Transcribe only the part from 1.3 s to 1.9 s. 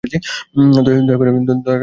যান, স্যার।